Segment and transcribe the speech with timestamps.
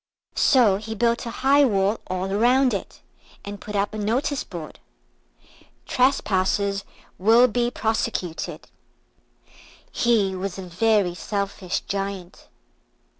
[0.33, 3.01] So he built a high wall all round it,
[3.45, 4.79] and put up a notice board.
[5.85, 6.83] TRESPASSERS
[7.19, 8.67] WILL BE PROSECUTED
[9.91, 12.47] He was a very selfish Giant.